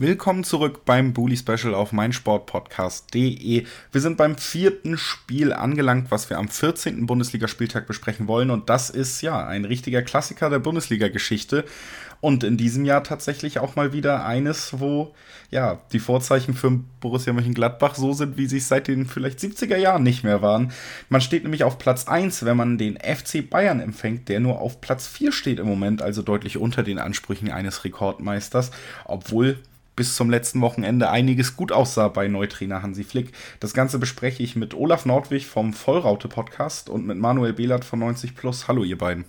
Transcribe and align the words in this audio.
Willkommen 0.00 0.44
zurück 0.44 0.86
beim 0.86 1.12
Bully 1.12 1.36
Special 1.36 1.74
auf 1.74 1.92
meinsportpodcast.de. 1.92 3.66
Wir 3.92 4.00
sind 4.00 4.16
beim 4.16 4.38
vierten 4.38 4.96
Spiel 4.96 5.52
angelangt, 5.52 6.10
was 6.10 6.30
wir 6.30 6.38
am 6.38 6.48
14. 6.48 7.04
Bundesligaspieltag 7.04 7.86
besprechen 7.86 8.26
wollen. 8.26 8.48
Und 8.48 8.70
das 8.70 8.88
ist 8.88 9.20
ja 9.20 9.46
ein 9.46 9.66
richtiger 9.66 10.00
Klassiker 10.00 10.48
der 10.48 10.58
Bundesliga-Geschichte. 10.58 11.66
Und 12.22 12.44
in 12.44 12.56
diesem 12.56 12.86
Jahr 12.86 13.04
tatsächlich 13.04 13.58
auch 13.58 13.76
mal 13.76 13.92
wieder 13.92 14.24
eines, 14.24 14.80
wo 14.80 15.14
ja 15.50 15.80
die 15.92 15.98
Vorzeichen 15.98 16.54
für 16.54 16.80
Borussia 17.00 17.34
Mönchengladbach 17.34 17.94
so 17.94 18.14
sind, 18.14 18.38
wie 18.38 18.46
sie 18.46 18.56
es 18.56 18.68
seit 18.68 18.88
den 18.88 19.04
vielleicht 19.04 19.38
70er 19.38 19.76
Jahren 19.76 20.02
nicht 20.02 20.24
mehr 20.24 20.40
waren. 20.40 20.72
Man 21.10 21.20
steht 21.20 21.42
nämlich 21.42 21.64
auf 21.64 21.76
Platz 21.76 22.08
1, 22.08 22.46
wenn 22.46 22.56
man 22.56 22.78
den 22.78 22.96
FC 22.96 23.48
Bayern 23.48 23.80
empfängt, 23.80 24.30
der 24.30 24.40
nur 24.40 24.62
auf 24.62 24.80
Platz 24.80 25.06
4 25.06 25.30
steht 25.30 25.58
im 25.58 25.66
Moment, 25.66 26.00
also 26.00 26.22
deutlich 26.22 26.56
unter 26.56 26.82
den 26.82 26.98
Ansprüchen 26.98 27.50
eines 27.50 27.84
Rekordmeisters, 27.84 28.70
obwohl 29.04 29.58
bis 29.96 30.16
zum 30.16 30.30
letzten 30.30 30.60
Wochenende 30.60 31.10
einiges 31.10 31.56
gut 31.56 31.72
aussah 31.72 32.08
bei 32.08 32.28
Neutrainer 32.28 32.82
Hansi 32.82 33.04
Flick. 33.04 33.32
Das 33.60 33.74
Ganze 33.74 33.98
bespreche 33.98 34.42
ich 34.42 34.56
mit 34.56 34.74
Olaf 34.74 35.04
Nordwig 35.04 35.46
vom 35.46 35.72
Vollraute 35.72 36.28
Podcast 36.28 36.88
und 36.88 37.06
mit 37.06 37.18
Manuel 37.18 37.52
Behlert 37.52 37.84
von 37.84 37.98
90 37.98 38.34
Plus. 38.34 38.68
Hallo 38.68 38.84
ihr 38.84 38.98
beiden. 38.98 39.24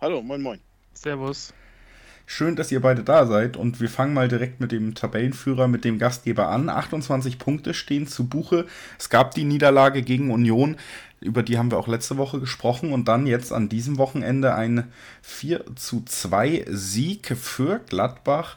Hallo, 0.00 0.22
moin 0.22 0.40
moin. 0.40 0.60
Servus. 0.94 1.52
Schön, 2.32 2.54
dass 2.54 2.70
ihr 2.70 2.80
beide 2.80 3.02
da 3.02 3.26
seid 3.26 3.56
und 3.56 3.80
wir 3.80 3.88
fangen 3.88 4.14
mal 4.14 4.28
direkt 4.28 4.60
mit 4.60 4.70
dem 4.70 4.94
Tabellenführer, 4.94 5.66
mit 5.66 5.84
dem 5.84 5.98
Gastgeber 5.98 6.48
an. 6.48 6.68
28 6.68 7.40
Punkte 7.40 7.74
stehen 7.74 8.06
zu 8.06 8.28
Buche. 8.28 8.66
Es 9.00 9.10
gab 9.10 9.34
die 9.34 9.42
Niederlage 9.42 10.02
gegen 10.02 10.30
Union, 10.30 10.76
über 11.20 11.42
die 11.42 11.58
haben 11.58 11.70
wir 11.70 11.78
auch 11.78 11.88
letzte 11.88 12.16
Woche 12.16 12.40
gesprochen 12.40 12.92
und 12.92 13.08
dann 13.08 13.26
jetzt 13.26 13.52
an 13.52 13.68
diesem 13.68 13.98
Wochenende 13.98 14.54
ein 14.54 14.90
4 15.22 15.76
zu 15.76 16.02
2 16.04 16.66
Sieg 16.68 17.36
für 17.36 17.80
Gladbach. 17.88 18.56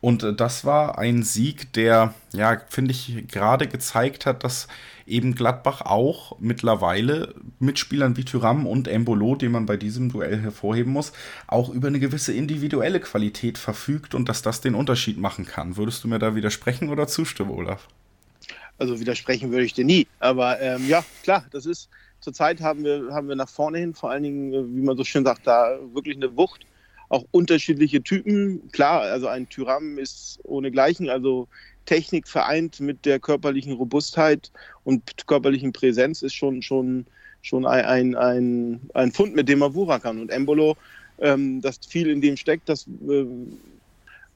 Und 0.00 0.38
das 0.38 0.66
war 0.66 0.98
ein 0.98 1.22
Sieg, 1.22 1.72
der, 1.72 2.14
ja, 2.34 2.60
finde 2.68 2.90
ich, 2.92 3.26
gerade 3.26 3.66
gezeigt 3.66 4.26
hat, 4.26 4.44
dass 4.44 4.68
eben 5.06 5.34
Gladbach 5.34 5.80
auch 5.80 6.38
mittlerweile 6.40 7.34
mit 7.58 7.78
Spielern 7.78 8.16
wie 8.16 8.24
Tyram 8.24 8.66
und 8.66 8.86
Embolo, 8.86 9.34
den 9.34 9.52
man 9.52 9.66
bei 9.66 9.76
diesem 9.76 10.12
Duell 10.12 10.40
hervorheben 10.40 10.92
muss, 10.92 11.12
auch 11.46 11.70
über 11.70 11.88
eine 11.88 12.00
gewisse 12.00 12.34
individuelle 12.34 13.00
Qualität 13.00 13.56
verfügt 13.58 14.14
und 14.14 14.28
dass 14.28 14.42
das 14.42 14.60
den 14.60 14.74
Unterschied 14.74 15.18
machen 15.18 15.46
kann. 15.46 15.76
Würdest 15.76 16.04
du 16.04 16.08
mir 16.08 16.18
da 16.18 16.34
widersprechen 16.34 16.90
oder 16.90 17.06
zustimmen, 17.08 17.50
Olaf? 17.50 17.88
Also 18.78 19.00
widersprechen 19.00 19.50
würde 19.52 19.64
ich 19.64 19.72
dir 19.72 19.84
nie. 19.84 20.06
Aber 20.18 20.60
ähm, 20.60 20.86
ja, 20.88 21.04
klar, 21.22 21.44
das 21.50 21.64
ist, 21.64 21.88
zurzeit 22.24 22.60
haben 22.60 22.84
wir, 22.84 23.12
haben 23.12 23.28
wir 23.28 23.36
nach 23.36 23.48
vorne 23.48 23.78
hin, 23.78 23.94
vor 23.94 24.10
allen 24.10 24.22
Dingen, 24.22 24.52
äh, 24.52 24.76
wie 24.76 24.82
man 24.82 24.96
so 24.96 25.04
schön 25.04 25.24
sagt, 25.24 25.46
da 25.46 25.78
wirklich 25.92 26.16
eine 26.16 26.36
Wucht. 26.36 26.66
Auch 27.10 27.24
unterschiedliche 27.30 28.02
Typen. 28.02 28.70
Klar, 28.72 29.02
also 29.02 29.28
ein 29.28 29.48
Tyram 29.48 29.98
ist 29.98 30.40
ohne 30.42 30.70
Gleichen, 30.70 31.10
also 31.10 31.46
Technik 31.84 32.26
vereint 32.26 32.80
mit 32.80 33.04
der 33.04 33.20
körperlichen 33.20 33.74
Robustheit 33.74 34.50
und 34.84 35.26
körperlichen 35.26 35.72
Präsenz 35.72 36.22
ist 36.22 36.34
schon, 36.34 36.62
schon, 36.62 37.06
schon 37.42 37.66
ein, 37.66 37.84
ein, 37.84 38.16
ein, 38.16 38.80
ein 38.94 39.12
Fund, 39.12 39.34
mit 39.34 39.50
dem 39.50 39.58
man 39.58 39.74
wuchern 39.74 40.00
kann. 40.00 40.18
Und 40.18 40.30
Embolo, 40.30 40.76
ähm, 41.18 41.60
dass 41.60 41.78
viel 41.86 42.08
in 42.08 42.22
dem 42.22 42.38
steckt, 42.38 42.70
das 42.70 42.86
äh, 43.06 43.26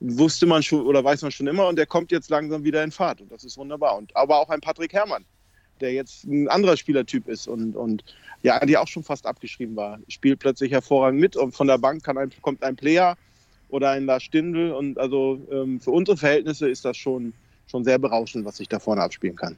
wusste 0.01 0.47
man 0.47 0.63
schon 0.63 0.87
oder 0.87 1.03
weiß 1.03 1.23
man 1.23 1.33
schon 1.33 1.47
immer 1.47 1.67
und 1.67 1.77
der 1.77 1.87
kommt 1.87 2.13
jetzt 2.13 2.29
langsam 2.29 2.63
wieder 2.65 2.85
in 2.85 2.93
Fahrt 2.93 3.23
und 3.23 3.33
das 3.33 3.45
ist 3.45 3.57
wunderbar. 3.57 3.97
Und, 3.97 4.15
aber 4.15 4.39
auch 4.39 4.51
ein 4.51 4.61
Patrick 4.61 4.93
Herrmann, 4.93 5.25
der 5.81 5.93
jetzt 5.93 6.25
ein 6.25 6.49
anderer 6.49 6.77
Spielertyp 6.77 7.29
ist 7.29 7.49
und, 7.49 7.77
und 7.77 8.05
ja, 8.43 8.65
die 8.65 8.77
auch 8.77 8.89
schon 8.89 9.03
fast 9.03 9.27
abgeschrieben 9.27 9.77
war, 9.77 9.99
spielt 10.09 10.39
plötzlich 10.39 10.73
hervorragend 10.73 11.21
mit 11.21 11.37
und 11.37 11.53
von 11.53 11.67
der 11.67 11.79
Bank 11.79 12.07
ein, 12.09 12.31
kommt 12.43 12.63
ein 12.63 12.77
Player, 12.77 13.17
oder 13.69 13.91
ein 13.91 14.07
Lars 14.07 14.23
Stindl. 14.23 14.73
Und 14.73 14.99
also 14.99 15.41
ähm, 15.51 15.81
für 15.81 15.91
unsere 15.91 16.17
Verhältnisse 16.17 16.69
ist 16.69 16.85
das 16.85 16.97
schon, 16.97 17.33
schon 17.67 17.85
sehr 17.85 17.99
berauschend, 17.99 18.45
was 18.45 18.57
sich 18.57 18.69
da 18.69 18.79
vorne 18.79 19.03
abspielen 19.03 19.37
kann. 19.37 19.57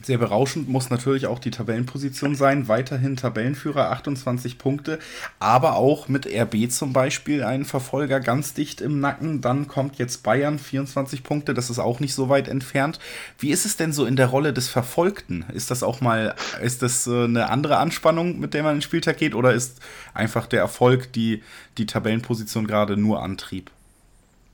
Sehr 0.00 0.16
berauschend 0.16 0.70
muss 0.70 0.88
natürlich 0.88 1.26
auch 1.26 1.38
die 1.38 1.50
Tabellenposition 1.50 2.34
sein. 2.34 2.66
Weiterhin 2.66 3.14
Tabellenführer 3.14 3.90
28 3.90 4.56
Punkte, 4.56 4.98
aber 5.38 5.76
auch 5.76 6.08
mit 6.08 6.26
RB 6.26 6.70
zum 6.70 6.94
Beispiel 6.94 7.42
einen 7.44 7.66
Verfolger 7.66 8.18
ganz 8.18 8.54
dicht 8.54 8.80
im 8.80 9.00
Nacken. 9.00 9.42
Dann 9.42 9.68
kommt 9.68 9.96
jetzt 9.98 10.22
Bayern 10.22 10.58
24 10.58 11.22
Punkte, 11.22 11.52
das 11.52 11.68
ist 11.68 11.78
auch 11.78 12.00
nicht 12.00 12.14
so 12.14 12.30
weit 12.30 12.48
entfernt. 12.48 13.00
Wie 13.38 13.50
ist 13.50 13.66
es 13.66 13.76
denn 13.76 13.92
so 13.92 14.06
in 14.06 14.16
der 14.16 14.28
Rolle 14.28 14.54
des 14.54 14.68
Verfolgten? 14.70 15.44
Ist 15.52 15.70
das 15.70 15.82
auch 15.82 16.00
mal, 16.00 16.34
ist 16.62 16.80
das 16.80 17.06
äh, 17.06 17.24
eine 17.24 17.50
andere 17.50 17.76
Anspannung, 17.76 18.40
mit 18.40 18.54
der 18.54 18.62
man 18.62 18.72
in 18.72 18.78
den 18.78 18.82
Spieltag 18.82 19.18
geht, 19.18 19.34
oder 19.34 19.52
ist 19.52 19.80
einfach 20.14 20.46
der 20.46 20.60
Erfolg 20.60 21.12
die, 21.12 21.42
die 21.76 21.84
Tabellenposition 21.84 22.66
gerade 22.66 22.96
nur 22.96 23.22
Antrieb? 23.22 23.70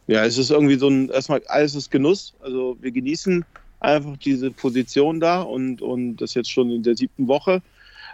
Ja, 0.08 0.24
es 0.24 0.36
ist 0.36 0.50
irgendwie 0.50 0.78
so 0.78 0.88
ein, 0.88 1.10
erstmal 1.10 1.42
alles 1.46 1.76
ist 1.76 1.92
Genuss. 1.92 2.34
Also 2.40 2.76
wir 2.80 2.90
genießen 2.90 3.44
einfach 3.80 4.16
diese 4.16 4.50
Position 4.50 5.20
da 5.20 5.42
und, 5.42 5.82
und 5.82 6.16
das 6.16 6.34
jetzt 6.34 6.50
schon 6.50 6.70
in 6.70 6.82
der 6.82 6.96
siebten 6.96 7.28
Woche. 7.28 7.62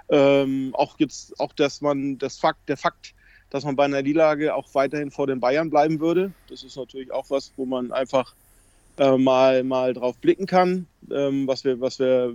Ähm, 0.09 0.75
auch 0.75 0.97
jetzt, 0.99 1.39
auch 1.41 1.53
dass 1.53 1.81
man 1.81 2.19
das 2.19 2.39
Fakt, 2.39 2.69
der 2.69 2.77
Fakt, 2.77 3.15
dass 3.51 3.65
man 3.65 3.77
bei 3.77 3.85
einer 3.85 4.03
Niederlage 4.03 4.55
auch 4.55 4.75
weiterhin 4.75 5.11
vor 5.11 5.27
den 5.27 5.41
Bayern 5.41 5.71
bleiben 5.71 6.01
würde, 6.01 6.33
das 6.49 6.63
ist 6.63 6.77
natürlich 6.77 7.11
auch 7.11 7.31
was, 7.31 7.53
wo 7.57 7.65
man 7.65 7.93
einfach 7.93 8.35
äh, 8.99 9.17
mal, 9.17 9.65
mal 9.65 9.95
drauf 9.95 10.17
blicken 10.19 10.47
kann, 10.47 10.87
ähm, 11.11 11.47
was, 11.47 11.65
wir, 11.65 11.81
was 11.81 11.99
wir 11.99 12.35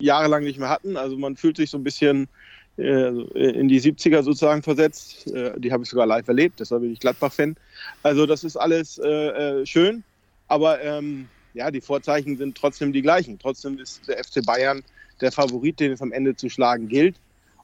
jahrelang 0.00 0.42
nicht 0.42 0.58
mehr 0.58 0.70
hatten. 0.70 0.96
Also 0.96 1.16
man 1.16 1.36
fühlt 1.36 1.56
sich 1.56 1.70
so 1.70 1.78
ein 1.78 1.84
bisschen 1.84 2.28
äh, 2.76 3.08
in 3.08 3.68
die 3.68 3.80
70er 3.80 4.22
sozusagen 4.22 4.62
versetzt. 4.62 5.28
Äh, 5.28 5.58
die 5.60 5.72
habe 5.72 5.84
ich 5.84 5.88
sogar 5.88 6.06
live 6.06 6.26
erlebt, 6.26 6.58
deshalb 6.58 6.82
bin 6.82 6.92
ich 6.92 7.00
Gladbach-Fan. 7.00 7.56
Also 8.02 8.26
das 8.26 8.42
ist 8.42 8.56
alles 8.56 8.98
äh, 8.98 9.60
äh 9.60 9.66
schön, 9.66 10.02
aber 10.48 10.82
ähm, 10.82 11.28
ja, 11.54 11.70
die 11.70 11.80
Vorzeichen 11.80 12.36
sind 12.36 12.56
trotzdem 12.56 12.92
die 12.92 13.02
gleichen. 13.02 13.38
Trotzdem 13.38 13.78
ist 13.78 14.06
der 14.08 14.22
FC 14.22 14.44
Bayern 14.44 14.82
der 15.20 15.32
Favorit, 15.32 15.80
den 15.80 15.92
es 15.92 16.02
am 16.02 16.12
Ende 16.12 16.36
zu 16.36 16.48
schlagen 16.48 16.88
gilt. 16.88 17.16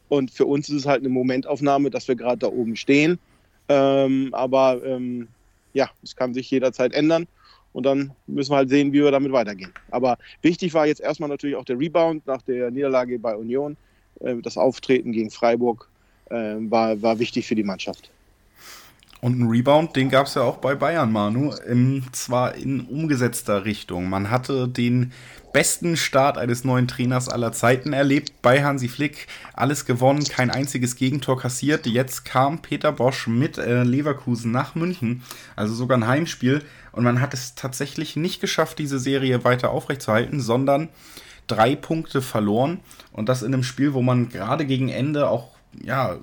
Und 0.09 0.31
für 0.31 0.47
uns 0.47 0.69
ist 0.69 0.77
es 0.77 0.87
halt 0.87 1.01
eine 1.01 1.09
Momentaufnahme, 1.09 1.91
dass 1.91 2.09
wir 2.09 2.15
gerade 2.15 2.39
da 2.39 2.47
oben 2.47 2.77
stehen. 2.77 3.19
Ähm, 3.69 4.31
aber 4.33 4.83
ähm, 4.85 5.29
ja, 5.73 5.91
es 6.03 6.17
kann 6.17 6.35
sich 6.35 6.51
jederzeit 6.51 6.93
ändern. 6.93 7.27
Und 7.73 7.87
dann 7.87 8.13
müssen 8.27 8.51
wir 8.51 8.57
halt 8.57 8.69
sehen, 8.69 8.93
wie 8.93 9.03
wir 9.03 9.11
damit 9.13 9.31
weitergehen. 9.31 9.73
Aber 9.91 10.19
wichtig 10.43 10.75
war 10.75 10.87
jetzt 10.87 11.01
erstmal 11.01 11.29
natürlich 11.29 11.55
auch 11.55 11.65
der 11.65 11.79
Rebound 11.79 12.27
nach 12.27 12.43
der 12.43 12.71
Niederlage 12.71 13.19
bei 13.19 13.37
Union. 13.37 13.77
Äh, 14.21 14.37
das 14.37 14.57
Auftreten 14.57 15.13
gegen 15.13 15.31
Freiburg 15.31 15.89
äh, 16.31 16.57
war, 16.59 17.01
war 17.03 17.19
wichtig 17.19 17.47
für 17.47 17.55
die 17.55 17.65
Mannschaft. 17.65 18.11
Und 19.21 19.39
ein 19.39 19.49
Rebound, 19.49 19.97
den 19.97 20.09
gab 20.09 20.27
es 20.27 20.35
ja 20.35 20.43
auch 20.43 20.57
bei 20.57 20.75
Bayern, 20.75 21.13
Manu, 21.13 21.53
im, 21.67 22.05
zwar 22.13 22.55
in 22.55 22.81
umgesetzter 22.81 23.65
Richtung. 23.67 24.09
Man 24.09 24.31
hatte 24.31 24.67
den 24.67 25.13
besten 25.53 25.97
Start 25.97 26.39
eines 26.39 26.65
neuen 26.65 26.89
Trainers 26.89 27.29
aller 27.29 27.53
Zeiten 27.53 27.93
erlebt 27.93 28.41
bei 28.41 28.63
Hansi 28.63 28.89
Flick. 28.89 29.27
Alles 29.53 29.85
gewonnen, 29.85 30.25
kein 30.25 30.51
einziges 30.51 30.97
Gegentor 30.97 31.39
kassiert. 31.39 31.87
Jetzt 31.87 32.25
kam 32.25 32.63
Peter 32.63 32.93
Bosch 32.93 33.27
mit 33.27 33.59
äh, 33.59 33.83
Leverkusen 33.83 34.53
nach 34.53 34.75
München, 34.75 35.23
also 35.57 35.75
sogar 35.75 35.99
ein 35.99 36.07
Heimspiel. 36.07 36.63
Und 36.93 37.05
man 37.05 37.21
hat 37.21 37.35
es 37.35 37.55
tatsächlich 37.55 38.17
nicht 38.17 38.41
geschafft, 38.41 38.79
diese 38.79 38.99
Serie 38.99 39.45
weiter 39.45 39.71
aufrechtzuerhalten, 39.71 40.41
sondern 40.41 40.89
drei 41.47 41.77
Punkte 41.77 42.23
verloren. 42.23 42.81
Und 43.13 43.29
das 43.29 43.43
in 43.43 43.53
einem 43.53 43.65
Spiel, 43.65 43.93
wo 43.93 44.03
man 44.03 44.29
gerade 44.29 44.65
gegen 44.65 44.89
Ende 44.89 45.29
auch 45.29 45.49
ja, 45.83 46.19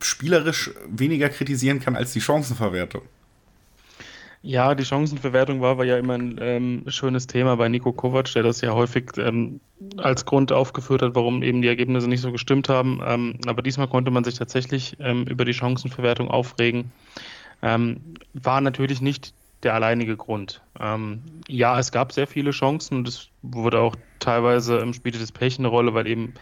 spielerisch 0.00 0.70
weniger 0.88 1.28
kritisieren 1.28 1.80
kann 1.80 1.96
als 1.96 2.12
die 2.12 2.20
Chancenverwertung. 2.20 3.02
Ja, 4.40 4.74
die 4.76 4.84
Chancenverwertung 4.84 5.60
war, 5.60 5.78
war 5.78 5.84
ja 5.84 5.98
immer 5.98 6.14
ein 6.14 6.38
ähm, 6.40 6.84
schönes 6.86 7.26
Thema 7.26 7.56
bei 7.56 7.68
Nico 7.68 7.92
Kovac, 7.92 8.32
der 8.32 8.44
das 8.44 8.60
ja 8.60 8.72
häufig 8.72 9.10
ähm, 9.16 9.60
als 9.96 10.26
Grund 10.26 10.52
aufgeführt 10.52 11.02
hat, 11.02 11.16
warum 11.16 11.42
eben 11.42 11.60
die 11.60 11.68
Ergebnisse 11.68 12.08
nicht 12.08 12.20
so 12.20 12.30
gestimmt 12.30 12.68
haben. 12.68 13.00
Ähm, 13.04 13.38
aber 13.46 13.62
diesmal 13.62 13.88
konnte 13.88 14.12
man 14.12 14.22
sich 14.22 14.34
tatsächlich 14.34 14.96
ähm, 15.00 15.24
über 15.24 15.44
die 15.44 15.54
Chancenverwertung 15.54 16.30
aufregen. 16.30 16.92
Ähm, 17.62 18.00
war 18.32 18.60
natürlich 18.60 19.00
nicht 19.00 19.34
der 19.64 19.74
alleinige 19.74 20.16
Grund. 20.16 20.62
Ähm, 20.78 21.22
ja, 21.48 21.78
es 21.78 21.90
gab 21.90 22.12
sehr 22.12 22.28
viele 22.28 22.52
Chancen 22.52 22.98
und 22.98 23.08
es 23.08 23.28
wurde 23.42 23.80
auch 23.80 23.96
teilweise 24.20 24.78
im 24.78 24.92
Spiel 24.92 25.12
des 25.12 25.32
Pech 25.32 25.58
eine 25.58 25.68
Rolle, 25.68 25.94
weil 25.94 26.06
eben 26.06 26.34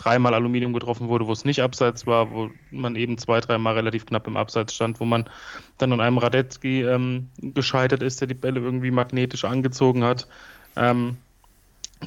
dreimal 0.00 0.32
Aluminium 0.32 0.72
getroffen 0.72 1.08
wurde, 1.08 1.26
wo 1.26 1.32
es 1.32 1.44
nicht 1.44 1.60
abseits 1.60 2.06
war, 2.06 2.32
wo 2.32 2.50
man 2.70 2.96
eben 2.96 3.18
zwei, 3.18 3.40
dreimal 3.40 3.74
relativ 3.74 4.06
knapp 4.06 4.26
im 4.26 4.36
Abseits 4.36 4.74
stand, 4.74 4.98
wo 4.98 5.04
man 5.04 5.28
dann 5.76 5.92
an 5.92 6.00
einem 6.00 6.16
Radetzky 6.16 6.82
ähm, 6.82 7.28
gescheitert 7.38 8.02
ist, 8.02 8.20
der 8.20 8.28
die 8.28 8.34
Bälle 8.34 8.60
irgendwie 8.60 8.90
magnetisch 8.90 9.44
angezogen 9.44 10.02
hat. 10.02 10.26
Ähm, 10.74 11.18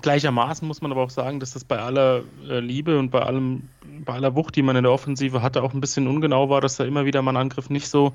Gleichermaßen 0.02 0.68
muss 0.68 0.82
man 0.82 0.92
aber 0.92 1.04
auch 1.04 1.12
sagen, 1.12 1.40
dass 1.40 1.54
das 1.54 1.64
bei 1.64 1.78
aller 1.78 2.24
äh, 2.50 2.60
Liebe 2.60 2.98
und 2.98 3.12
bei 3.12 3.22
allem, 3.22 3.70
bei 4.04 4.14
aller 4.14 4.36
Wucht, 4.36 4.56
die 4.56 4.64
man 4.64 4.76
in 4.76 4.84
der 4.84 4.92
Offensive 4.92 5.44
hatte, 5.44 5.62
auch 5.62 5.74
ein 5.74 5.82
bisschen 5.82 6.08
ungenau 6.08 6.50
war, 6.50 6.62
dass 6.62 6.78
da 6.78 6.84
immer 6.84 7.06
wieder 7.06 7.22
mal 7.22 7.32
ein 7.32 7.38
Angriff 7.38 7.70
nicht 7.70 7.88
so 7.88 8.14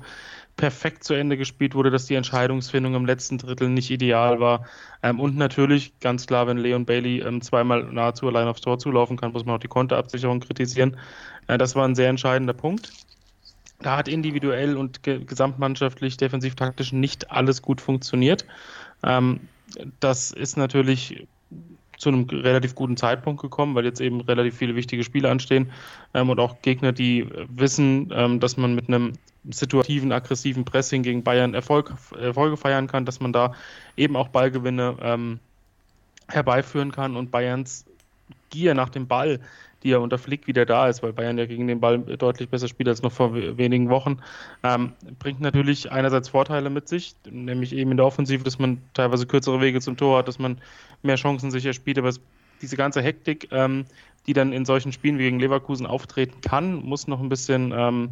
perfekt 0.57 1.05
zu 1.05 1.13
Ende 1.13 1.37
gespielt 1.37 1.75
wurde, 1.75 1.89
dass 1.89 2.05
die 2.05 2.15
Entscheidungsfindung 2.15 2.95
im 2.95 3.05
letzten 3.05 3.37
Drittel 3.37 3.69
nicht 3.69 3.89
ideal 3.91 4.41
war. 4.41 4.65
Ähm, 5.01 5.21
und 5.21 5.37
natürlich, 5.37 5.97
ganz 6.01 6.27
klar, 6.27 6.47
wenn 6.47 6.57
Leon 6.57 6.85
Bailey 6.85 7.21
ähm, 7.21 7.41
zweimal 7.41 7.83
nahezu 7.83 8.27
allein 8.27 8.49
aufs 8.49 8.59
Tor 8.59 8.77
zulaufen 8.77 9.15
kann, 9.15 9.31
muss 9.31 9.45
man 9.45 9.55
auch 9.55 9.59
die 9.59 9.69
Konterabsicherung 9.69 10.41
kritisieren. 10.41 10.97
Äh, 11.47 11.57
das 11.57 11.75
war 11.75 11.87
ein 11.87 11.95
sehr 11.95 12.09
entscheidender 12.09 12.53
Punkt. 12.53 12.91
Da 13.81 13.95
hat 13.95 14.09
individuell 14.09 14.75
und 14.75 15.01
ge 15.03 15.23
gesamtmannschaftlich, 15.23 16.17
defensiv-taktisch 16.17 16.91
nicht 16.91 17.31
alles 17.31 17.61
gut 17.61 17.79
funktioniert. 17.79 18.45
Ähm, 19.01 19.39
das 20.01 20.31
ist 20.31 20.57
natürlich 20.57 21.25
zu 21.99 22.09
einem 22.09 22.23
relativ 22.23 22.73
guten 22.75 22.97
Zeitpunkt 22.97 23.41
gekommen, 23.41 23.75
weil 23.75 23.85
jetzt 23.85 24.01
eben 24.01 24.21
relativ 24.21 24.57
viele 24.57 24.75
wichtige 24.75 25.03
Spiele 25.03 25.29
anstehen 25.29 25.69
ähm, 26.13 26.29
und 26.29 26.39
auch 26.39 26.61
Gegner, 26.61 26.93
die 26.93 27.27
wissen, 27.49 28.11
ähm, 28.13 28.39
dass 28.39 28.57
man 28.57 28.73
mit 28.73 28.87
einem 28.87 29.13
situativen, 29.49 30.11
aggressiven 30.11 30.65
Pressing 30.65 31.03
gegen 31.03 31.23
Bayern 31.23 31.53
Erfolg, 31.53 31.93
Erfolge 32.19 32.57
feiern 32.57 32.87
kann, 32.87 33.05
dass 33.05 33.19
man 33.19 33.33
da 33.33 33.53
eben 33.97 34.15
auch 34.15 34.29
Ballgewinne 34.29 34.95
ähm, 35.01 35.39
herbeiführen 36.29 36.91
kann 36.91 37.15
und 37.15 37.31
Bayerns 37.31 37.85
Gier 38.49 38.73
nach 38.73 38.89
dem 38.89 39.07
Ball, 39.07 39.39
die 39.83 39.89
ja 39.89 39.97
unter 39.97 40.17
Flick 40.17 40.47
wieder 40.47 40.65
da 40.65 40.87
ist, 40.87 41.03
weil 41.03 41.13
Bayern 41.13 41.37
ja 41.37 41.45
gegen 41.45 41.67
den 41.67 41.79
Ball 41.79 41.99
deutlich 41.99 42.49
besser 42.49 42.67
spielt 42.67 42.89
als 42.89 43.01
noch 43.01 43.11
vor 43.11 43.33
wenigen 43.33 43.89
Wochen, 43.89 44.19
ähm, 44.63 44.93
bringt 45.19 45.41
natürlich 45.41 45.91
einerseits 45.91 46.29
Vorteile 46.29 46.69
mit 46.69 46.87
sich, 46.87 47.15
nämlich 47.29 47.73
eben 47.73 47.91
in 47.91 47.97
der 47.97 48.05
Offensive, 48.05 48.43
dass 48.43 48.59
man 48.59 48.81
teilweise 48.93 49.25
kürzere 49.25 49.61
Wege 49.61 49.81
zum 49.81 49.97
Tor 49.97 50.19
hat, 50.19 50.27
dass 50.27 50.39
man 50.39 50.57
mehr 51.03 51.15
Chancen 51.15 51.51
sich 51.51 51.65
erspielt, 51.65 51.97
aber 51.97 52.09
es, 52.09 52.19
diese 52.61 52.75
ganze 52.75 53.01
Hektik, 53.01 53.47
ähm, 53.51 53.85
die 54.27 54.33
dann 54.33 54.51
in 54.51 54.65
solchen 54.65 54.91
Spielen 54.91 55.17
wie 55.17 55.23
gegen 55.23 55.39
Leverkusen 55.39 55.85
auftreten 55.85 56.41
kann, 56.41 56.75
muss 56.83 57.07
noch 57.07 57.21
ein 57.21 57.29
bisschen 57.29 57.73
ähm, 57.75 58.09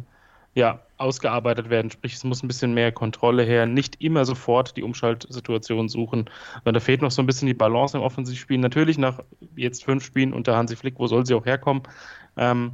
ja, 0.58 0.80
ausgearbeitet 0.96 1.70
werden. 1.70 1.88
Sprich, 1.92 2.14
es 2.14 2.24
muss 2.24 2.42
ein 2.42 2.48
bisschen 2.48 2.74
mehr 2.74 2.90
Kontrolle 2.90 3.44
her. 3.44 3.64
Nicht 3.64 4.02
immer 4.02 4.24
sofort 4.24 4.76
die 4.76 4.82
Umschaltsituation 4.82 5.88
suchen. 5.88 6.28
Sondern 6.54 6.74
da 6.74 6.80
fehlt 6.80 7.00
noch 7.00 7.12
so 7.12 7.22
ein 7.22 7.26
bisschen 7.26 7.46
die 7.46 7.54
Balance 7.54 7.96
im 7.96 8.02
Offensivspiel. 8.02 8.58
Natürlich 8.58 8.98
nach 8.98 9.20
jetzt 9.54 9.84
fünf 9.84 10.04
Spielen 10.04 10.32
unter 10.32 10.56
Hansi 10.56 10.74
Flick, 10.74 10.98
wo 10.98 11.06
soll 11.06 11.24
sie 11.24 11.34
auch 11.34 11.46
herkommen? 11.46 11.84
Ähm, 12.36 12.72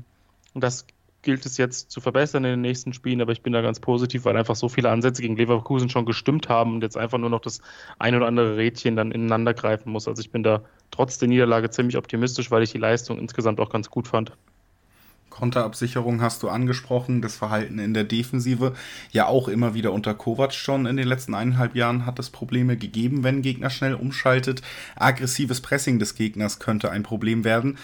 das 0.54 0.86
gilt 1.20 1.44
es 1.44 1.58
jetzt 1.58 1.90
zu 1.90 2.00
verbessern 2.00 2.44
in 2.44 2.52
den 2.52 2.60
nächsten 2.62 2.94
Spielen, 2.94 3.20
aber 3.20 3.32
ich 3.32 3.42
bin 3.42 3.52
da 3.52 3.60
ganz 3.60 3.81
positiv, 3.81 4.25
weil 4.25 4.36
einfach 4.36 4.56
so 4.56 4.70
viele 4.70 4.90
Ansätze 4.90 5.20
gegen 5.20 5.36
Leverkusen 5.36 5.90
schon 5.90 6.06
gestimmt 6.06 6.48
haben 6.48 6.75
und 6.75 6.82
jetzt 6.82 6.96
einfach 6.96 7.19
nur 7.19 7.31
noch 7.31 7.40
das 7.40 7.60
ein 7.98 8.14
oder 8.14 8.26
andere 8.26 8.56
Rädchen 8.56 8.96
dann 8.96 9.12
ineinander 9.12 9.52
greifen 9.52 9.92
muss. 9.92 10.08
Also 10.08 10.22
ich 10.22 10.31
bin 10.31 10.42
da 10.42 10.62
trotz 10.90 11.19
der 11.19 11.28
Niederlage 11.28 11.69
ziemlich 11.69 11.98
optimistisch, 11.98 12.50
weil 12.50 12.62
ich 12.62 12.72
die 12.72 12.78
Leistung 12.78 13.19
insgesamt 13.19 13.60
auch 13.60 13.69
ganz 13.69 13.90
gut 13.90 14.08
fand. 14.08 14.32
Konterabsicherung 15.34 16.22
hast 16.22 16.44
du 16.44 16.48
angesprochen, 16.48 17.20
das 17.20 17.34
Verhalten 17.34 17.81
in 17.81 17.92
der 17.92 18.04
Defensive. 18.04 18.72
Ja, 19.10 19.26
auch 19.26 19.48
immer 19.48 19.75
wieder 19.75 19.92
unter 19.92 20.14
Kovac 20.14 20.54
schon 20.54 20.86
in 20.86 20.96
den 20.96 21.08
letzten 21.08 21.34
eineinhalb 21.34 21.75
Jahren 21.75 22.06
hat 22.06 22.20
es 22.20 22.31
Probleme 22.31 22.76
gegeben, 22.76 23.25
wenn 23.25 23.42
Gegner 23.42 23.69
schnell 23.69 23.94
umschaltet. 23.94 24.62
Aggressives 24.94 25.60
Pressing 25.60 25.98
des 25.98 26.14
Gegners 26.14 26.60
könnte 26.60 26.92
ein 26.92 27.02
Problem 27.02 27.42
werden. 27.42 27.78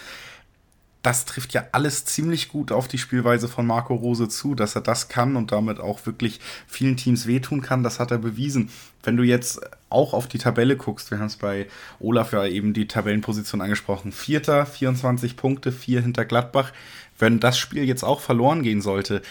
Das 1.03 1.25
trifft 1.25 1.55
ja 1.55 1.65
alles 1.73 2.05
ziemlich 2.05 2.49
gut 2.49 2.73
auf 2.73 2.87
die 2.87 2.99
Spielweise 2.99 3.49
von 3.49 3.67
Marco 3.67 3.95
Rose 3.95 4.29
zu, 4.29 4.55
dass 4.55 4.75
er 4.75 4.83
das 4.83 5.09
kann 5.09 5.35
und 5.37 5.51
damit 5.51 5.81
auch 5.81 6.05
wirklich 6.05 6.41
vielen 6.67 6.99
Teams 6.99 7.27
wehtun 7.27 7.63
kann. 7.63 7.83
Das 7.83 7.99
hat 7.99 8.11
er 8.11 8.19
bewiesen. 8.19 8.71
Wenn 9.03 9.17
du 9.17 9.23
jetzt 9.23 9.61
auch 9.89 10.13
auf 10.13 10.29
die 10.29 10.37
Tabelle 10.37 10.77
guckst, 10.77 11.11
wir 11.11 11.19
haben 11.19 11.27
es 11.27 11.37
bei 11.37 11.69
Olaf 12.01 12.33
ja 12.33 12.45
eben 12.45 12.75
die 12.75 12.87
Tabellenposition 12.87 13.63
angesprochen. 13.63 14.13
Vierter, 14.13 14.67
24 14.67 15.37
Punkte, 15.37 15.73
vier 15.73 16.03
hinter 16.03 16.27
Gladbach 16.27 16.73
wenn 17.21 17.39
das 17.39 17.59
Spiel 17.59 17.85
jetzt 17.85 18.03
auch 18.03 18.21
verloren 18.21 18.63
gehen 18.63 18.81
sollte, 18.81 19.23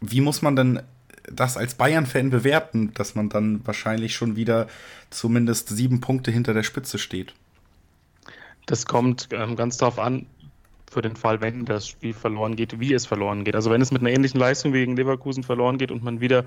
wie 0.00 0.20
muss 0.20 0.42
man 0.42 0.56
denn 0.56 0.82
das 1.30 1.56
als 1.56 1.74
Bayern-Fan 1.74 2.30
bewerten, 2.30 2.92
dass 2.94 3.14
man 3.14 3.28
dann 3.28 3.64
wahrscheinlich 3.66 4.14
schon 4.14 4.36
wieder 4.36 4.66
zumindest 5.10 5.68
sieben 5.68 6.00
Punkte 6.00 6.30
hinter 6.30 6.54
der 6.54 6.62
Spitze 6.62 6.98
steht? 6.98 7.34
Das 8.66 8.86
kommt 8.86 9.28
ähm, 9.32 9.56
ganz 9.56 9.76
darauf 9.76 9.98
an, 9.98 10.26
für 10.90 11.02
den 11.02 11.14
Fall, 11.14 11.40
wenn 11.40 11.64
das 11.64 11.86
Spiel 11.86 12.12
verloren 12.12 12.56
geht, 12.56 12.80
wie 12.80 12.92
es 12.92 13.06
verloren 13.06 13.44
geht. 13.44 13.54
Also 13.54 13.70
wenn 13.70 13.80
es 13.80 13.92
mit 13.92 14.02
einer 14.02 14.10
ähnlichen 14.10 14.40
Leistung 14.40 14.72
wie 14.72 14.80
gegen 14.80 14.96
Leverkusen 14.96 15.44
verloren 15.44 15.78
geht 15.78 15.92
und 15.92 16.02
man 16.02 16.20
wieder 16.20 16.44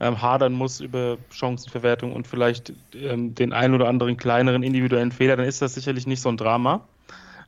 ähm, 0.00 0.20
hadern 0.20 0.52
muss 0.52 0.80
über 0.80 1.16
Chancenverwertung 1.30 2.12
und 2.12 2.26
vielleicht 2.26 2.72
ähm, 2.92 3.36
den 3.36 3.52
einen 3.52 3.72
oder 3.72 3.88
anderen 3.88 4.16
kleineren 4.16 4.64
individuellen 4.64 5.12
Fehler, 5.12 5.36
dann 5.36 5.46
ist 5.46 5.62
das 5.62 5.74
sicherlich 5.74 6.08
nicht 6.08 6.20
so 6.20 6.28
ein 6.28 6.36
Drama. 6.36 6.86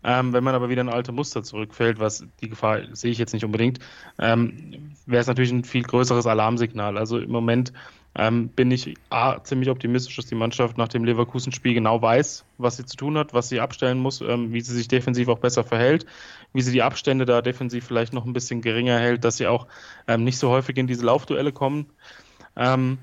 Ähm, 0.05 0.33
wenn 0.33 0.45
man 0.45 0.55
aber 0.55 0.69
wieder 0.69 0.83
in 0.83 0.89
alte 0.89 1.11
Muster 1.11 1.43
zurückfällt, 1.43 1.99
was 1.99 2.25
die 2.41 2.49
Gefahr 2.49 2.83
sehe 2.93 3.11
ich 3.11 3.19
jetzt 3.19 3.33
nicht 3.33 3.45
unbedingt, 3.45 3.81
ähm, 4.21 4.95
wäre 5.05 5.21
es 5.21 5.27
natürlich 5.27 5.51
ein 5.51 5.65
viel 5.65 5.83
größeres 5.83 6.27
Alarmsignal. 6.27 6.97
Also 6.97 7.19
im 7.19 7.31
Moment 7.31 7.73
ähm, 8.19 8.49
bin 8.49 8.71
ich 8.71 8.95
A, 9.11 9.43
ziemlich 9.43 9.69
optimistisch, 9.69 10.17
dass 10.17 10.27
die 10.27 10.35
Mannschaft 10.35 10.79
nach 10.79 10.89
dem 10.89 11.05
Leverkusen-Spiel 11.05 11.75
genau 11.75 12.01
weiß, 12.01 12.45
was 12.57 12.79
sie 12.79 12.87
zu 12.87 12.97
tun 12.97 13.19
hat, 13.19 13.35
was 13.35 13.49
sie 13.51 13.61
abstellen 13.61 13.99
muss, 13.99 14.23
ähm, 14.23 14.53
wie 14.53 14.63
sie 14.63 14.75
sich 14.75 14.89
defensiv 14.89 15.29
auch 15.29 15.39
besser 15.39 15.65
verhält, 15.65 16.07
wie 16.55 16.63
sie 16.63 16.73
die 16.73 16.83
Abstände 16.83 17.27
da 17.27 17.43
defensiv 17.43 17.85
vielleicht 17.85 18.15
noch 18.15 18.25
ein 18.25 18.33
bisschen 18.33 18.63
geringer 18.63 18.99
hält, 18.99 19.25
dass 19.25 19.37
sie 19.37 19.47
auch 19.47 19.67
ähm, 20.09 20.25
nicht 20.25 20.39
so 20.39 20.49
häufig 20.49 20.79
in 20.79 20.87
diese 20.87 21.05
Laufduelle 21.05 21.53
kommen. 21.53 21.87
Ähm, 22.57 22.99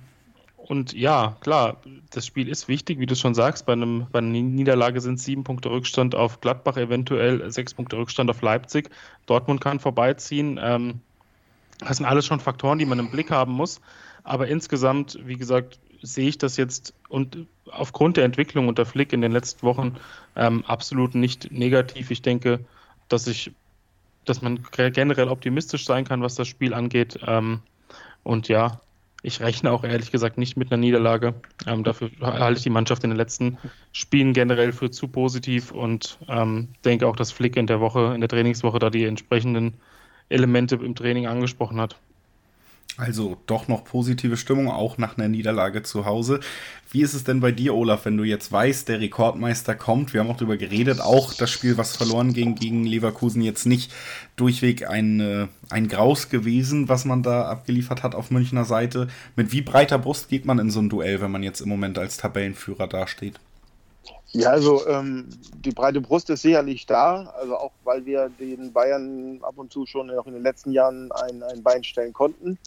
und 0.57 0.93
ja, 0.93 1.35
klar, 1.41 1.77
das 2.09 2.25
Spiel 2.25 2.47
ist 2.47 2.67
wichtig, 2.67 2.97
wie 2.97 3.05
du 3.05 3.15
schon 3.15 3.35
sagst. 3.35 3.65
Bei, 3.65 3.73
einem, 3.73 4.07
bei 4.11 4.19
einer 4.19 4.29
Niederlage 4.29 5.01
sind 5.01 5.19
sieben 5.19 5.43
Punkte 5.43 5.69
Rückstand 5.69 6.15
auf 6.15 6.41
Gladbach, 6.41 6.77
eventuell 6.77 7.51
sechs 7.51 7.73
Punkte 7.73 7.97
Rückstand 7.97 8.29
auf 8.29 8.41
Leipzig. 8.41 8.89
Dortmund 9.25 9.61
kann 9.61 9.79
vorbeiziehen. 9.79 10.59
Ähm, 10.63 11.01
das 11.79 11.97
sind 11.97 12.05
alles 12.05 12.25
schon 12.25 12.39
Faktoren, 12.39 12.79
die 12.79 12.85
man 12.85 12.97
im 12.97 13.11
Blick 13.11 13.29
haben 13.29 13.51
muss. 13.51 13.81
Aber 14.23 14.47
insgesamt, 14.47 15.19
wie 15.25 15.35
gesagt, 15.35 15.79
sehe 16.01 16.29
ich 16.29 16.37
das 16.37 16.57
jetzt 16.57 16.93
und 17.09 17.47
aufgrund 17.71 18.17
der 18.17 18.25
Entwicklung 18.25 18.67
unter 18.67 18.85
Flick 18.85 19.13
in 19.13 19.21
den 19.21 19.31
letzten 19.31 19.63
Wochen 19.63 19.95
ähm, 20.35 20.63
absolut 20.65 21.15
nicht 21.15 21.51
negativ. 21.51 22.11
Ich 22.11 22.21
denke, 22.21 22.59
dass 23.07 23.27
ich, 23.27 23.51
dass 24.25 24.41
man 24.41 24.63
generell 24.71 25.29
optimistisch 25.29 25.85
sein 25.85 26.05
kann, 26.05 26.21
was 26.21 26.35
das 26.35 26.47
Spiel 26.47 26.73
angeht. 26.73 27.19
Ähm, 27.25 27.61
und 28.23 28.47
ja, 28.49 28.81
ich 29.21 29.39
rechne 29.39 29.71
auch 29.71 29.85
ehrlich 29.85 30.11
gesagt 30.11 30.37
nicht 30.37 30.57
mit 30.57 30.71
einer 30.71 30.79
Niederlage. 30.79 31.33
Ähm, 31.65 31.85
dafür 31.85 32.11
halte 32.21 32.57
ich 32.57 32.63
die 32.63 32.69
Mannschaft 32.69 33.03
in 33.05 33.09
den 33.09 33.17
letzten 33.17 33.57
Spielen 33.93 34.33
generell 34.33 34.73
für 34.73 34.91
zu 34.91 35.07
positiv 35.07 35.71
und 35.71 36.17
ähm, 36.27 36.67
denke 36.83 37.07
auch, 37.07 37.15
dass 37.15 37.31
Flick 37.31 37.55
in 37.55 37.67
der 37.67 37.79
Woche, 37.79 38.11
in 38.13 38.19
der 38.19 38.29
Trainingswoche 38.29 38.79
da 38.79 38.89
die 38.89 39.05
entsprechenden 39.05 39.75
Elemente 40.27 40.75
im 40.75 40.95
Training 40.95 41.27
angesprochen 41.27 41.79
hat. 41.79 41.97
Also 42.95 43.37
doch 43.47 43.67
noch 43.67 43.85
positive 43.85 44.37
Stimmung, 44.37 44.69
auch 44.69 44.99
nach 44.99 45.17
einer 45.17 45.27
Niederlage 45.27 45.81
zu 45.81 46.05
Hause. 46.05 46.41
Wie 46.91 47.01
ist 47.01 47.15
es 47.15 47.23
denn 47.23 47.39
bei 47.39 47.51
dir, 47.51 47.73
Olaf, 47.73 48.05
wenn 48.05 48.17
du 48.17 48.23
jetzt 48.23 48.51
weißt, 48.51 48.87
der 48.87 48.99
Rekordmeister 48.99 49.73
kommt? 49.73 50.13
Wir 50.13 50.19
haben 50.19 50.29
auch 50.29 50.37
darüber 50.37 50.57
geredet, 50.57 51.01
auch 51.01 51.33
das 51.33 51.49
Spiel, 51.49 51.75
was 51.77 51.97
verloren 51.97 52.33
ging 52.33 52.53
gegen 52.53 52.85
Leverkusen, 52.85 53.41
jetzt 53.41 53.65
nicht 53.65 53.91
durchweg 54.35 54.87
ein, 54.87 55.19
äh, 55.19 55.47
ein 55.71 55.87
Graus 55.87 56.29
gewesen, 56.29 56.87
was 56.87 57.03
man 57.03 57.23
da 57.23 57.45
abgeliefert 57.45 58.03
hat 58.03 58.13
auf 58.13 58.29
Münchner 58.29 58.63
Seite. 58.63 59.07
Mit 59.35 59.51
wie 59.51 59.61
breiter 59.61 59.97
Brust 59.97 60.29
geht 60.29 60.45
man 60.45 60.59
in 60.59 60.69
so 60.69 60.79
ein 60.79 60.89
Duell, 60.89 61.19
wenn 61.19 61.31
man 61.31 61.41
jetzt 61.41 61.61
im 61.61 61.69
Moment 61.69 61.97
als 61.97 62.17
Tabellenführer 62.17 62.87
dasteht? 62.87 63.39
Ja, 64.35 64.49
also 64.49 64.87
ähm, 64.87 65.29
die 65.63 65.71
breite 65.71 66.01
Brust 66.01 66.29
ist 66.31 66.41
sicherlich 66.41 66.87
da, 66.87 67.31
also 67.39 67.55
auch 67.55 67.71
weil 67.83 68.03
wir 68.05 68.29
den 68.39 68.73
Bayern 68.73 69.39
ab 69.43 69.53
und 69.57 69.71
zu 69.71 69.85
schon 69.85 70.09
auch 70.09 70.25
in 70.25 70.33
den 70.33 70.41
letzten 70.41 70.71
Jahren 70.71 71.11
ein, 71.11 71.43
ein 71.43 71.61
Bein 71.61 71.83
stellen 71.83 72.13
konnten. 72.13 72.57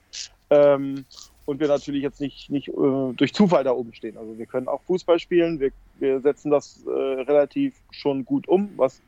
Ähm, 0.51 1.05
und 1.45 1.59
wir 1.59 1.67
natürlich 1.67 2.03
jetzt 2.03 2.21
nicht, 2.21 2.51
nicht 2.51 2.69
äh, 2.69 3.13
durch 3.17 3.35
Zufall 3.35 3.65
da 3.65 3.73
oben 3.73 3.93
stehen. 3.95 4.17
Also 4.17 4.39
wir 4.39 4.47
können 4.47 4.69
auch 4.69 4.81
Fußball 4.83 5.19
spielen, 5.19 5.59
wir, 5.59 5.73
wir 5.99 6.21
setzen 6.21 6.51
das 6.51 6.85
äh, 6.87 6.91
relativ 6.91 7.75
schon 7.91 8.25
gut 8.25 8.47
um, 8.47 8.71
was, 8.77 9.01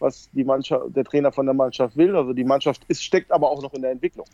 was 0.00 0.28
die 0.32 0.44
Mannschaft, 0.44 0.96
der 0.96 1.04
Trainer 1.04 1.30
von 1.30 1.46
der 1.46 1.54
Mannschaft 1.54 1.96
will. 1.96 2.16
Also 2.16 2.32
die 2.32 2.44
Mannschaft 2.44 2.82
ist, 2.88 3.04
steckt 3.04 3.30
aber 3.30 3.50
auch 3.50 3.62
noch 3.62 3.72
in 3.74 3.82
der 3.82 3.92
Entwicklung. 3.92 4.26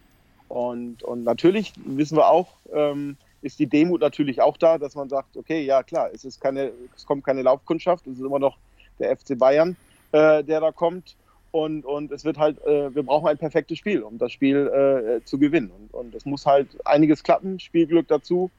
Und, 0.49 1.03
und 1.03 1.25
natürlich 1.25 1.75
wissen 1.85 2.17
wir 2.17 2.29
auch, 2.31 2.49
ähm, 2.73 3.17
ist 3.47 3.59
die 3.59 3.67
Demut 3.67 4.01
natürlich 4.01 4.41
auch 4.43 4.57
da, 4.57 4.77
dass 4.77 4.95
man 4.95 5.09
sagt, 5.09 5.37
okay, 5.37 5.63
ja 5.63 5.83
klar, 5.83 6.11
es, 6.13 6.25
ist 6.25 6.41
keine, 6.41 6.73
es 6.95 7.07
kommt 7.07 7.25
keine 7.25 7.43
Laufkundschaft, 7.43 8.07
es 8.07 8.19
ist 8.19 8.25
immer 8.25 8.39
noch 8.39 8.59
der 8.99 9.17
FC 9.17 9.39
Bayern, 9.39 9.77
äh, 10.13 10.43
der 10.43 10.61
da 10.61 10.73
kommt. 10.73 11.17
Und, 11.53 11.87
und 11.87 12.13
es 12.13 12.25
wird 12.25 12.37
halt, 12.37 12.63
äh, 12.67 12.95
wir 12.95 13.03
brauchen 13.03 13.29
ein 13.29 13.39
perfektes 13.39 13.79
Spiel, 13.79 14.03
um 14.03 14.19
das 14.19 14.33
Spiel 14.33 14.67
äh, 14.67 15.25
zu 15.25 15.39
gewinnen. 15.39 15.71
Und, 15.71 15.95
und 15.95 16.15
es 16.15 16.27
muss 16.27 16.45
halt 16.45 16.69
einiges 16.85 17.23
klappen, 17.23 17.59
Spielglück 17.59 18.09
dazu. 18.09 18.51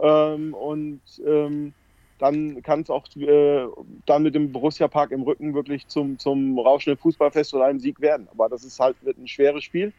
Ähm, 0.00 0.54
und 0.54 1.00
ähm, 1.26 1.74
dann 2.18 2.62
kann 2.62 2.80
es 2.80 2.88
auch 2.88 3.04
äh, 3.16 3.66
dann 4.06 4.22
mit 4.22 4.34
dem 4.34 4.52
Borussia 4.52 4.88
Park 4.88 5.10
im 5.10 5.22
Rücken 5.22 5.54
wirklich 5.54 5.86
zum, 5.88 6.18
zum 6.18 6.58
rauschenden 6.58 6.98
Fußballfest 6.98 7.52
oder 7.52 7.66
einem 7.66 7.80
Sieg 7.80 8.00
werden. 8.00 8.28
Aber 8.30 8.48
das 8.48 8.64
ist 8.64 8.80
halt 8.80 8.96
wird 9.02 9.18
ein 9.18 9.28
schweres 9.28 9.64
Spiel. 9.64 9.92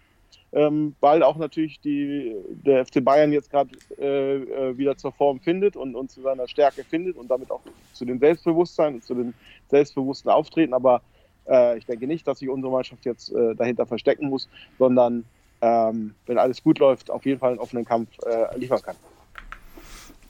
Ähm, 0.54 0.96
weil 1.00 1.24
auch 1.24 1.38
natürlich 1.38 1.80
die, 1.82 2.36
der 2.50 2.86
FC 2.86 3.04
Bayern 3.04 3.32
jetzt 3.32 3.50
gerade 3.50 3.72
äh, 4.00 4.36
äh, 4.36 4.78
wieder 4.78 4.98
zur 4.98 5.12
Form 5.12 5.40
findet 5.40 5.76
und, 5.76 5.96
und 5.96 6.10
zu 6.10 6.22
seiner 6.22 6.48
Stärke 6.48 6.84
findet 6.84 7.18
und 7.18 7.30
damit 7.30 7.52
auch 7.52 7.62
zu 7.94 8.06
dem 8.06 8.20
Selbstbewusstsein 8.20 8.96
und 8.96 9.04
zu 9.04 9.14
dem 9.14 9.34
selbstbewussten 9.70 10.32
Auftreten. 10.32 10.74
Aber 10.74 11.02
äh, 11.48 11.78
ich 11.78 11.86
denke 11.86 12.08
nicht, 12.08 12.28
dass 12.28 12.40
sich 12.40 12.50
unsere 12.50 12.72
Mannschaft 12.72 13.06
jetzt 13.06 13.32
äh, 13.32 13.56
dahinter 13.56 13.86
verstecken 13.86 14.30
muss, 14.30 14.48
sondern 14.78 15.26
ähm, 15.62 16.16
wenn 16.26 16.38
alles 16.38 16.64
gut 16.64 16.80
läuft, 16.80 17.10
auf 17.12 17.26
jeden 17.26 17.40
Fall 17.40 17.52
einen 17.52 17.60
offenen 17.60 17.86
Kampf 17.86 18.10
äh, 18.26 18.58
liefern 18.58 18.82
kann. 18.82 18.96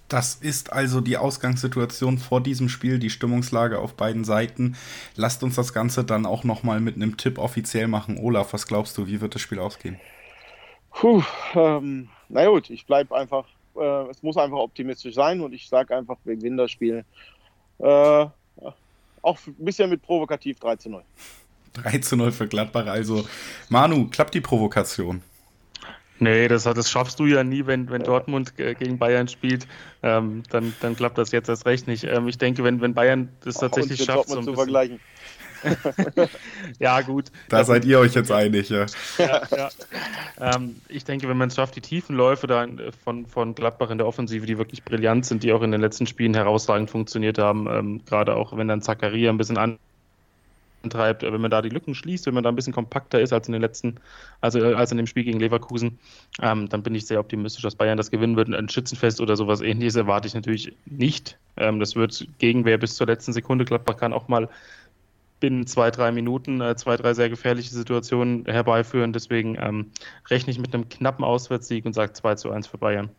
Das 0.08 0.36
ist 0.36 0.72
also 0.72 1.02
die 1.02 1.18
Ausgangssituation 1.18 2.18
vor 2.18 2.42
diesem 2.42 2.70
Spiel, 2.70 2.98
die 2.98 3.10
Stimmungslage 3.10 3.80
auf 3.80 3.96
beiden 3.96 4.24
Seiten. 4.24 4.78
Lasst 5.16 5.44
uns 5.44 5.56
das 5.56 5.74
Ganze 5.74 6.06
dann 6.06 6.26
auch 6.26 6.44
nochmal 6.46 6.80
mit 6.80 6.96
einem 6.96 7.18
Tipp 7.18 7.38
offiziell 7.38 7.88
machen. 7.88 8.18
Olaf, 8.18 8.54
was 8.54 8.68
glaubst 8.68 8.98
du, 8.98 9.08
wie 9.08 9.20
wird 9.20 9.36
das 9.36 9.42
Spiel 9.42 9.60
ausgehen? 9.60 10.00
Puh, 10.92 11.22
ähm, 11.56 12.10
na 12.30 12.46
gut, 12.48 12.70
ich 12.70 12.86
bleibe 12.86 13.16
einfach, 13.16 13.46
äh, 13.76 14.10
es 14.10 14.24
muss 14.24 14.38
einfach 14.38 14.58
optimistisch 14.58 15.14
sein 15.14 15.42
und 15.42 15.54
ich 15.54 15.68
sage 15.68 15.96
einfach, 15.96 16.18
wir 16.24 16.36
gewinnen 16.36 16.58
das 16.58 16.72
Spiel. 16.72 17.04
Äh, 17.80 18.26
auch 19.22 19.38
ein 19.46 19.56
bisschen 19.58 19.90
mit 19.90 20.02
provokativ 20.02 20.60
3 20.60 20.76
zu 20.78 20.90
0. 20.90 21.04
3 21.74 21.98
zu 22.00 22.16
0 22.16 22.32
für 22.32 22.48
Gladbach, 22.48 22.88
also 22.88 23.28
Manu, 23.70 24.08
klappt 24.08 24.34
die 24.34 24.42
Provokation? 24.42 25.22
Nee, 26.20 26.48
das, 26.48 26.64
das 26.64 26.90
schaffst 26.90 27.20
du 27.20 27.26
ja 27.26 27.44
nie, 27.44 27.66
wenn, 27.66 27.90
wenn 27.90 28.04
Dortmund 28.04 28.56
gegen 28.56 28.98
Bayern 28.98 29.28
spielt. 29.28 29.68
Ähm, 30.04 30.44
dann, 30.50 30.74
dann 30.82 30.96
klappt 30.96 31.18
das 31.18 31.32
jetzt 31.32 31.50
erst 31.50 31.66
recht 31.66 31.88
nicht. 31.88 32.04
Ähm, 32.06 32.28
ich 32.28 32.38
denke, 32.38 32.64
wenn, 32.64 32.82
wenn 32.82 32.94
Bayern 32.94 33.30
das 33.44 33.56
tatsächlich 33.56 34.04
schafft. 34.04 34.30
So 34.30 34.42
zu 34.42 34.54
vergleichen. 34.54 35.00
ja, 36.80 37.02
gut. 37.02 37.26
Da 37.50 37.64
seid 37.64 37.86
ihr 37.86 38.00
euch 38.00 38.14
jetzt 38.14 38.32
einig, 38.32 38.70
ja. 38.70 38.86
ja, 39.18 39.42
ja. 39.56 39.70
Ähm, 40.40 40.76
ich 40.88 41.04
denke, 41.04 41.28
wenn 41.28 41.38
man 41.38 41.50
es 41.50 41.56
schafft, 41.56 41.76
die 41.76 41.82
Tiefenläufe 41.82 42.48
da 42.48 42.68
von, 43.04 43.26
von 43.26 43.56
Gladbach 43.56 43.90
in 43.90 43.98
der 43.98 44.08
Offensive, 44.08 44.46
die 44.46 44.58
wirklich 44.58 44.84
brillant 44.84 45.26
sind, 45.26 45.44
die 45.44 45.52
auch 45.52 45.62
in 45.62 45.72
den 45.72 45.82
letzten 45.82 46.08
Spielen 46.08 46.34
herausragend 46.34 46.90
funktioniert 46.90 47.38
haben, 47.38 47.68
ähm, 47.68 48.06
gerade 48.06 48.36
auch 48.36 48.56
wenn 48.56 48.68
dann 48.68 48.82
Zakaria 48.82 49.30
ein 49.32 49.38
bisschen 49.38 49.58
an 49.58 49.80
treibt, 50.90 51.24
wenn 51.24 51.42
man 51.42 51.52
da 51.52 51.62
die 51.62 51.70
Lücken 51.70 51.96
schließt, 51.96 52.26
wenn 52.26 52.34
man 52.34 52.44
da 52.44 52.50
ein 52.50 52.56
bisschen 52.56 52.74
kompakter 52.74 53.20
ist 53.22 53.34
als 53.34 53.48
in 53.48 53.54
den 53.54 53.62
letzten, 53.62 54.00
also 54.42 54.60
äh, 54.60 54.74
als 54.74 54.92
in 54.92 54.98
dem 54.98 55.08
Spiel 55.08 55.24
gegen 55.24 55.40
Leverkusen, 55.40 56.00
ähm, 56.42 56.70
dann 56.70 56.84
bin 56.84 56.96
ich 56.96 57.06
sehr 57.06 57.20
optimistisch, 57.20 57.64
dass 57.64 57.76
Bayern 57.76 57.98
das 57.98 58.12
gewinnen 58.12 58.36
wird. 58.36 58.54
Ein 58.54 58.70
Schützenfest 58.70 59.22
oder 59.22 59.36
sowas 59.36 59.62
ähnliches 59.62 59.96
erwarte 59.96 60.28
ich 60.28 60.34
natürlich 60.34 60.74
nicht. 60.86 61.38
Ähm, 61.58 61.80
das 61.80 61.96
wird 61.96 62.28
Gegenwehr 62.40 62.78
bis 62.78 62.96
zur 62.96 63.08
letzten 63.08 63.34
Sekunde. 63.34 63.66
Gladbach 63.66 63.98
kann 63.98 64.14
auch 64.14 64.28
mal 64.28 64.50
binnen 65.40 65.68
zwei, 65.68 65.92
drei 65.92 66.12
Minuten 66.12 66.62
äh, 66.62 66.76
zwei, 66.76 66.98
drei 66.98 67.14
sehr 67.14 67.30
gefährliche 67.30 67.70
Situationen 67.70 68.46
herbeiführen. 68.46 69.14
Deswegen 69.14 69.58
ähm, 69.60 69.92
rechne 70.30 70.52
ich 70.52 70.60
mit 70.60 70.74
einem 70.74 70.90
knappen 70.90 71.24
Auswärtssieg 71.24 71.86
und 71.86 71.94
sage 71.94 72.14
2 72.14 72.36
zu 72.36 72.52
1 72.52 72.68
für 72.68 72.78
Bayern. 72.78 73.10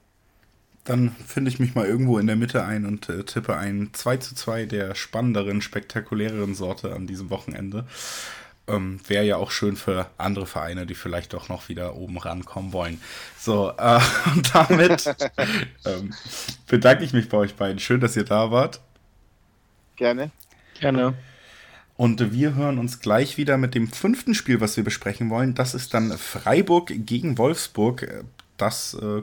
Dann 0.89 1.15
finde 1.27 1.51
ich 1.51 1.59
mich 1.59 1.75
mal 1.75 1.85
irgendwo 1.85 2.19
in 2.19 2.27
der 2.27 2.37
Mitte 2.37 2.65
ein 2.65 2.87
und 2.87 3.11
äh, 3.11 3.23
tippe 3.23 3.55
ein 3.55 3.91
2 3.93 4.17
zu 4.17 4.35
2 4.35 4.65
der 4.65 4.95
spannenderen, 4.95 5.61
spektakuläreren 5.61 6.55
Sorte 6.55 6.95
an 6.95 7.07
diesem 7.07 7.29
Wochenende. 7.29 7.85
Ähm, 8.67 8.99
Wäre 9.07 9.27
ja 9.27 9.37
auch 9.37 9.51
schön 9.51 9.77
für 9.77 10.07
andere 10.17 10.47
Vereine, 10.47 10.87
die 10.87 10.95
vielleicht 10.95 11.35
doch 11.35 11.51
noch 11.51 11.69
wieder 11.69 11.95
oben 11.95 12.17
rankommen 12.17 12.73
wollen. 12.73 13.03
So, 13.39 13.71
äh, 13.77 14.01
und 14.35 14.55
damit 14.55 15.15
ähm, 15.85 16.15
bedanke 16.67 17.05
ich 17.05 17.13
mich 17.13 17.29
bei 17.29 17.37
euch 17.37 17.55
beiden. 17.55 17.81
Schön, 17.81 18.01
dass 18.01 18.17
ihr 18.17 18.25
da 18.25 18.51
wart. 18.51 18.81
Gerne. 19.97 20.31
Gerne. 20.81 21.13
Und 21.99 22.33
wir 22.33 22.55
hören 22.55 22.79
uns 22.79 23.01
gleich 23.01 23.37
wieder 23.37 23.59
mit 23.59 23.75
dem 23.75 23.89
fünften 23.89 24.35
Spiel, 24.35 24.63
was 24.63 24.79
wir 24.79 24.85
besprechen 24.85 25.29
wollen. 25.29 25.55
Das 25.55 25.75
ist 25.75 25.93
dann 25.93 26.17
Freiburg 26.17 26.93
gegen 26.97 27.37
Wolfsburg. 27.37 28.25
Das 28.59 28.95
äh, 28.95 29.23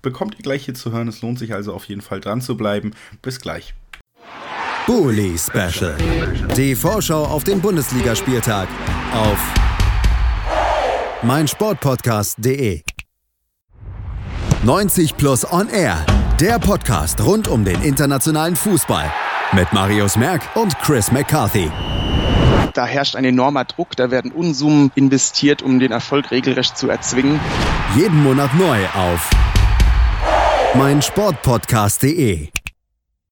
bekommt 0.00 0.34
ihr 0.36 0.42
gleich 0.42 0.64
hier 0.64 0.74
zu 0.74 0.90
hören. 0.92 1.06
Es 1.06 1.22
lohnt 1.22 1.38
sich 1.38 1.54
also 1.54 1.72
auf 1.72 1.84
jeden 1.84 2.00
Fall 2.00 2.20
dran 2.20 2.40
zu 2.40 2.56
bleiben. 2.56 2.92
Bis 3.20 3.40
gleich. 3.40 3.74
Bully 4.86 5.38
Special. 5.38 5.96
Die 6.56 6.74
Vorschau 6.74 7.24
auf 7.24 7.44
den 7.44 7.60
Bundesligaspieltag 7.60 8.68
auf 9.14 9.38
meinsportpodcast.de. 11.22 12.82
90 14.64 15.16
Plus 15.16 15.50
On 15.52 15.68
Air. 15.68 16.04
Der 16.40 16.58
Podcast 16.58 17.20
rund 17.20 17.46
um 17.46 17.64
den 17.64 17.80
internationalen 17.82 18.56
Fußball. 18.56 19.12
Mit 19.52 19.72
Marius 19.72 20.16
Merck 20.16 20.42
und 20.56 20.76
Chris 20.80 21.12
McCarthy. 21.12 21.70
Da 22.74 22.86
herrscht 22.86 23.16
ein 23.16 23.24
enormer 23.24 23.64
Druck, 23.64 23.96
da 23.96 24.10
werden 24.10 24.32
Unsummen 24.32 24.90
investiert, 24.94 25.62
um 25.62 25.78
den 25.78 25.92
Erfolg 25.92 26.30
regelrecht 26.30 26.76
zu 26.78 26.88
erzwingen. 26.88 27.38
Jeden 27.96 28.22
Monat 28.22 28.54
neu 28.54 28.86
auf 28.94 29.30
meinsportpodcast.de 30.74 32.48